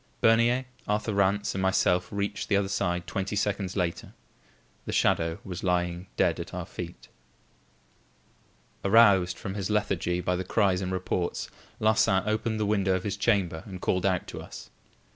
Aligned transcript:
Bernier, 0.19 0.65
Arthur 0.87 1.13
Rance 1.13 1.53
and 1.53 1.61
myself 1.61 2.11
reached 2.11 2.49
the 2.49 2.57
other 2.57 2.67
side 2.67 3.05
twenty 3.05 3.35
seconds 3.35 3.75
later. 3.77 4.13
The 4.87 4.91
shadow 4.91 5.37
was 5.43 5.63
lying 5.63 6.07
dead 6.17 6.39
at 6.39 6.55
our 6.55 6.65
feet. 6.65 7.07
Aroused 8.83 9.37
from 9.37 9.53
his 9.53 9.69
lethargy 9.69 10.19
by 10.19 10.35
the 10.35 10.43
cries 10.43 10.81
and 10.81 10.91
reports, 10.91 11.51
Larsan 11.79 12.23
opened 12.25 12.59
the 12.59 12.65
window 12.65 12.95
of 12.95 13.03
his 13.03 13.15
chamber 13.15 13.61
and 13.67 13.79
called 13.79 14.03
out 14.07 14.25
to 14.29 14.41
us. 14.41 14.71